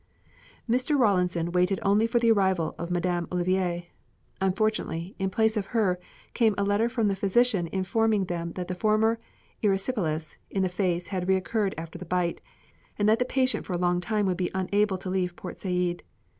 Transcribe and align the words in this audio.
Mr. 0.67 0.97
Rawlinson 0.97 1.51
waited 1.51 1.79
only 1.83 2.07
for 2.07 2.17
the 2.17 2.31
arrival 2.31 2.73
of 2.79 2.89
Madame 2.89 3.27
Olivier. 3.31 3.89
Unfortunately, 4.41 5.13
in 5.19 5.29
place 5.29 5.55
of 5.55 5.67
her, 5.77 5.99
came 6.33 6.55
a 6.57 6.63
letter 6.63 6.89
from 6.89 7.07
the 7.07 7.15
physician 7.15 7.67
informing 7.71 8.25
them 8.25 8.53
that 8.53 8.67
the 8.67 8.73
former 8.73 9.19
erysipelas 9.61 10.37
in 10.49 10.63
the 10.63 10.69
face 10.69 11.09
had 11.09 11.27
recurred 11.27 11.75
after 11.77 11.99
the 11.99 12.05
bite, 12.05 12.41
and 12.97 13.07
that 13.07 13.19
the 13.19 13.25
patient 13.25 13.63
for 13.63 13.73
a 13.73 13.77
long 13.77 14.01
time 14.01 14.25
would 14.25 14.37
be 14.37 14.49
unable 14.55 14.97
to 14.97 15.07
leave 15.11 15.35
Port 15.35 15.59
Said. 15.59 16.01